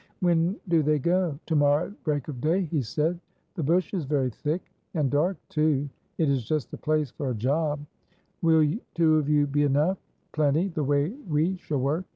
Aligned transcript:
"When 0.19 0.55
do 0.67 0.81
they 0.81 0.97
go?" 0.97 1.37
"To 1.45 1.55
morrow 1.55 1.85
at 1.85 2.03
break 2.03 2.27
of 2.27 2.41
day," 2.41 2.63
he 2.63 2.81
said. 2.81 3.19
"The 3.53 3.61
bush 3.61 3.93
is 3.93 4.03
very 4.03 4.31
thick!" 4.31 4.63
"And 4.95 5.11
dark, 5.11 5.37
too!" 5.47 5.87
"It 6.17 6.27
is 6.27 6.43
just 6.43 6.71
the 6.71 6.77
place 6.79 7.11
for 7.11 7.29
a 7.29 7.35
job." 7.35 7.81
"Will 8.41 8.67
two 8.95 9.17
of 9.17 9.29
you 9.29 9.45
be 9.45 9.61
enough?" 9.61 9.99
"Plenty, 10.31 10.69
the 10.69 10.83
way 10.83 11.11
we 11.29 11.57
shall 11.57 11.77
work." 11.81 12.05